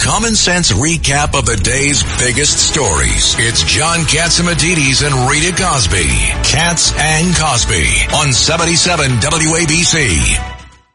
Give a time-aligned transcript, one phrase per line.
[0.00, 3.34] common sense recap of the day's biggest stories.
[3.38, 6.08] It's John Catsimatidis and Rita Cosby.
[6.44, 10.53] Katz and Cosby on 77 WABC.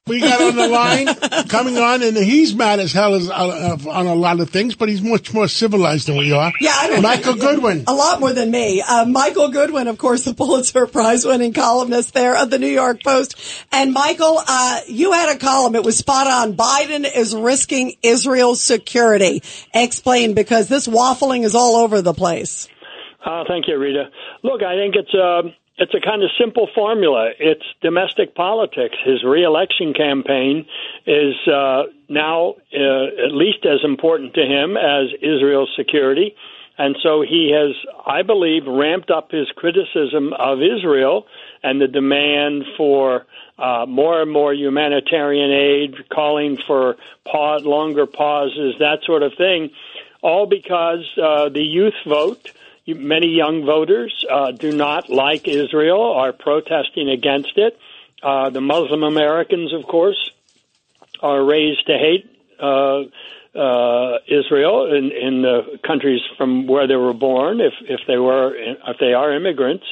[0.09, 4.07] We got on the line coming on, and he's mad as hell as, uh, on
[4.07, 6.51] a lot of things, but he's much more civilized than we are.
[6.59, 7.83] Yeah, I don't Michael Goodwin.
[7.87, 8.81] A lot more than me.
[8.81, 13.03] Uh, Michael Goodwin, of course, the Pulitzer Prize winning columnist there of the New York
[13.03, 13.35] Post.
[13.71, 15.75] And Michael, uh, you had a column.
[15.75, 16.53] It was spot on.
[16.53, 19.43] Biden is risking Israel's security.
[19.73, 22.67] Explain, because this waffling is all over the place.
[23.23, 24.09] Uh, thank you, Rita.
[24.43, 25.43] Look, I think it's uh,
[25.79, 27.31] it's a kind of simple formula.
[27.39, 28.95] It's domestic politics.
[29.03, 30.65] His reelection campaign
[31.05, 36.35] is uh, now uh, at least as important to him as Israel's security.
[36.77, 41.25] And so he has, I believe, ramped up his criticism of Israel
[41.63, 43.25] and the demand for
[43.57, 49.71] uh, more and more humanitarian aid, calling for pause, longer pauses, that sort of thing,
[50.21, 52.51] all because uh, the youth vote
[52.95, 57.77] many young voters uh, do not like Israel, are protesting against it.
[58.21, 60.31] Uh, the Muslim Americans, of course,
[61.21, 62.29] are raised to hate
[62.59, 63.03] uh,
[63.55, 68.53] uh, Israel in, in the countries from where they were born, if if they were
[68.55, 69.85] if they are immigrants.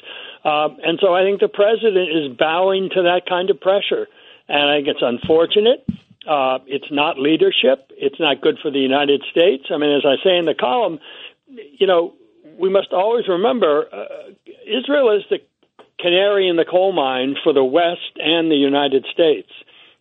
[0.44, 4.08] Uh, and so I think the president is bowing to that kind of pressure,
[4.48, 5.86] and I think it's unfortunate.
[6.28, 7.92] Uh, it's not leadership.
[7.98, 9.66] It's not good for the United States.
[9.72, 11.00] I mean, as I say in the column,
[11.48, 12.14] you know,
[12.60, 14.32] we must always remember uh,
[14.66, 15.40] Israel is the
[16.00, 19.50] canary in the coal mine for the West and the United States.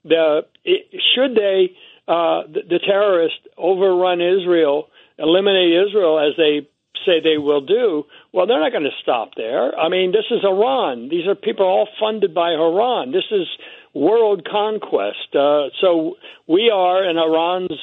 [0.04, 1.72] The, it, should they,
[2.06, 6.68] uh, the, the terrorists, overrun Israel, eliminate Israel as they
[7.04, 9.78] say they will do, well, they're not going to stop there.
[9.78, 11.08] I mean, this is Iran.
[11.08, 13.12] These are people all funded by Iran.
[13.12, 13.46] This is
[13.94, 15.34] world conquest.
[15.34, 17.80] Uh, so we are in Iran's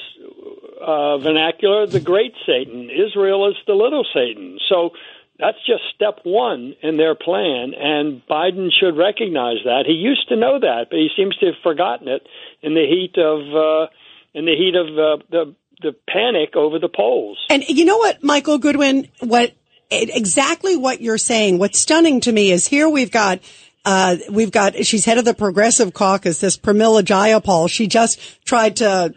[0.83, 2.89] uh, vernacular the great Satan.
[2.89, 4.59] Israel is the little Satan.
[4.69, 4.91] So
[5.39, 9.83] that's just step one in their plan, and Biden should recognize that.
[9.87, 12.27] He used to know that, but he seems to have forgotten it
[12.61, 13.87] in the heat of uh,
[14.33, 17.39] in the heat of uh, the the panic over the polls.
[17.49, 19.53] And you know what, Michael Goodwin, what
[19.89, 21.57] exactly what you're saying.
[21.57, 23.39] What's stunning to me is here we've got
[23.85, 27.69] uh, we've got, she's head of the Progressive Caucus, this Pramila Jayapal.
[27.69, 29.13] She just tried to,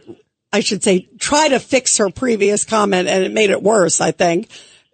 [0.53, 4.13] I should say, try to fix her previous comment and it made it worse, I
[4.13, 4.49] think,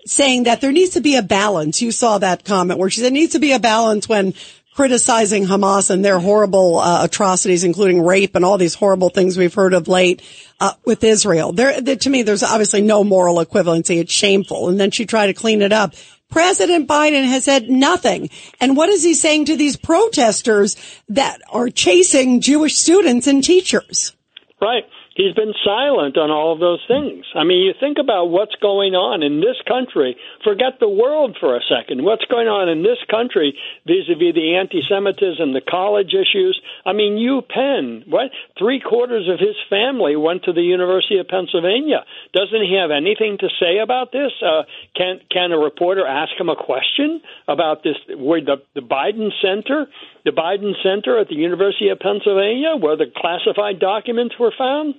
[0.06, 1.80] saying that there needs to be a balance.
[1.80, 4.34] You saw that comment where she said, needs to be a balance when
[4.74, 9.54] criticizing Hamas and their horrible uh, atrocities, including rape and all these horrible things we've
[9.54, 10.22] heard of late
[10.60, 11.52] uh, with Israel.
[11.52, 14.00] There, there, to me, there's obviously no moral equivalency.
[14.00, 14.68] It's shameful.
[14.68, 15.94] And then she tried to clean it up.
[16.30, 18.30] President Biden has said nothing.
[18.58, 20.76] And what is he saying to these protesters
[21.10, 24.16] that are chasing Jewish students and teachers?
[24.60, 24.84] Right.
[25.14, 27.26] He's been silent on all of those things.
[27.34, 30.16] I mean, you think about what's going on in this country.
[30.42, 32.02] Forget the world for a second.
[32.02, 33.52] What's going on in this country
[33.86, 36.58] vis-a-vis the anti-Semitism, the college issues?
[36.86, 38.32] I mean, U Penn, what?
[38.58, 42.04] Three quarters of his family went to the University of Pennsylvania.
[42.32, 44.32] Doesn't he have anything to say about this?
[44.40, 44.64] Uh,
[44.96, 47.96] can can a reporter ask him a question about this?
[48.16, 49.86] Where the the Biden Center,
[50.24, 54.94] the Biden Center at the University of Pennsylvania, where the classified documents were found?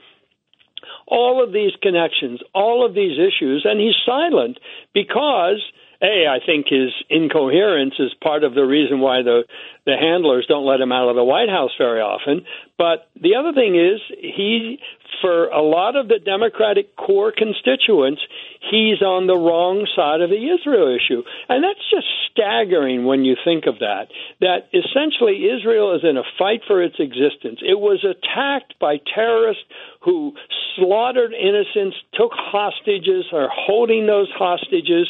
[1.07, 4.59] All of these connections, all of these issues, and he's silent
[4.93, 5.61] because
[6.01, 9.43] a, I think his incoherence is part of the reason why the
[9.85, 12.45] the handlers don't let him out of the White House very often.
[12.77, 14.79] But the other thing is he
[15.23, 18.21] for a lot of the Democratic core constituents,
[18.59, 21.23] he's on the wrong side of the Israel issue.
[21.47, 24.11] And that's just staggering when you think of that.
[24.41, 27.59] That essentially Israel is in a fight for its existence.
[27.61, 29.63] It was attacked by terrorists
[30.01, 30.33] who
[30.75, 35.07] slaughtered innocents, took hostages, are holding those hostages,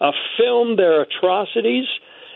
[0.00, 1.86] uh, filmed their atrocities.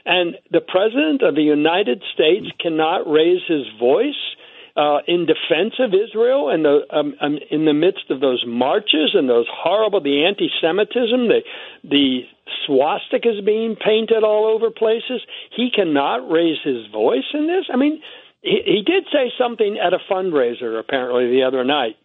[0.07, 4.15] And the President of the United States cannot raise his voice
[4.77, 9.11] uh, in defense of Israel and the um, um, in the midst of those marches
[9.15, 11.41] and those horrible the anti-Semitism, the
[11.85, 12.21] the
[12.67, 15.21] swastikas being painted all over places.
[15.55, 17.67] He cannot raise his voice in this.
[17.73, 18.01] I mean,
[18.43, 21.97] he, he did say something at a fundraiser apparently the other night,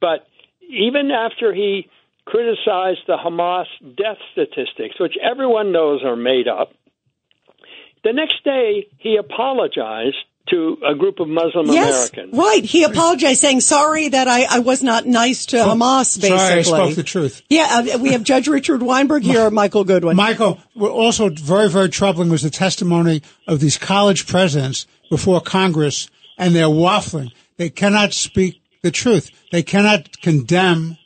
[0.00, 0.26] but
[0.68, 1.88] even after he
[2.24, 3.66] criticized the Hamas
[3.96, 6.72] death statistics, which everyone knows are made up.
[8.04, 10.16] The next day, he apologized
[10.50, 12.36] to a group of Muslim yes, Americans.
[12.36, 12.64] Right.
[12.64, 16.38] He apologized saying, sorry that I, I was not nice to oh, Hamas, basically.
[16.38, 17.42] Sorry, I spoke the truth.
[17.48, 20.16] Yeah, uh, we have Judge Richard Weinberg here, Michael Goodwin.
[20.16, 26.54] Michael, also very, very troubling was the testimony of these college presidents before Congress and
[26.54, 27.30] they're waffling.
[27.56, 29.30] They cannot speak the truth.
[29.52, 30.98] They cannot condemn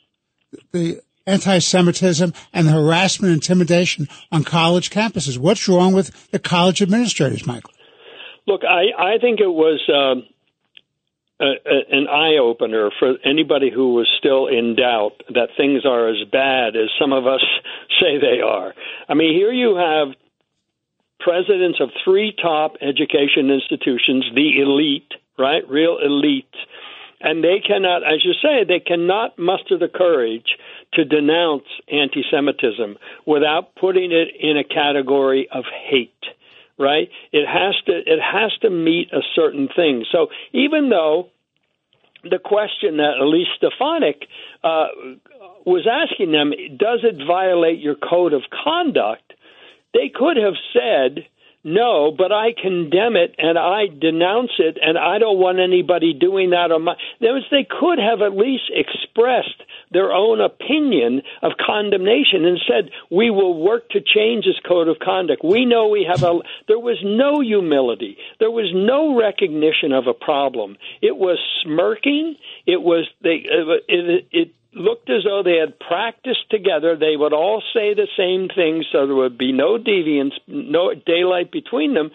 [0.71, 5.37] the anti-Semitism and the harassment and intimidation on college campuses.
[5.37, 7.71] What's wrong with the college administrators, Michael?
[8.47, 10.23] Look, I, I think it was um,
[11.39, 16.09] a, a, an eye opener for anybody who was still in doubt that things are
[16.09, 17.43] as bad as some of us
[18.01, 18.73] say they are.
[19.07, 20.15] I mean, here you have
[21.19, 25.67] presidents of three top education institutions, the elite, right?
[25.69, 26.45] Real elite.
[27.19, 30.55] And they cannot, as you say, they cannot muster the courage
[30.93, 36.13] to denounce anti Semitism without putting it in a category of hate
[36.79, 37.09] right?
[37.31, 40.05] It has to it has to meet a certain thing.
[40.11, 41.29] So even though
[42.23, 44.27] the question that Elise Stefanik
[44.63, 44.87] uh,
[45.65, 49.33] was asking them, does it violate your code of conduct?
[49.93, 51.25] They could have said
[51.63, 56.51] no, but I condemn it and I denounce it, and I don't want anybody doing
[56.51, 56.95] that on my.
[57.19, 59.61] They could have at least expressed
[59.91, 64.99] their own opinion of condemnation and said, "We will work to change this code of
[64.99, 66.39] conduct." We know we have a.
[66.67, 68.17] There was no humility.
[68.39, 70.77] There was no recognition of a problem.
[71.01, 72.35] It was smirking.
[72.65, 73.45] It was they.
[73.87, 76.95] It, it, looked as though they had practiced together.
[76.95, 81.51] They would all say the same thing, so there would be no deviance, no daylight
[81.51, 82.11] between them.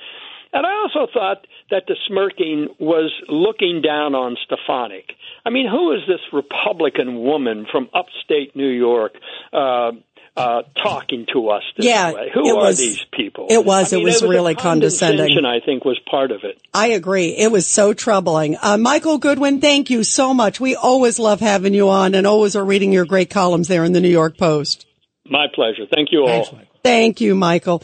[0.53, 5.13] And I also thought that the smirking was looking down on Stefanik.
[5.45, 9.15] I mean, who is this Republican woman from upstate New York?
[9.53, 9.93] Uh,
[10.35, 12.31] uh, talking to us this yeah, way.
[12.33, 13.49] Who are was, these people?
[13.51, 13.93] It was.
[13.93, 15.45] I mean, it was was really condescending.
[15.45, 16.59] I think was part of it.
[16.73, 17.37] I agree.
[17.37, 18.57] It was so troubling.
[18.61, 20.59] Uh, Michael Goodwin, thank you so much.
[20.59, 23.93] We always love having you on, and always are reading your great columns there in
[23.93, 24.87] the New York Post.
[25.27, 25.85] My pleasure.
[25.93, 26.45] Thank you all.
[26.45, 27.83] Thanks, Thank you, Michael.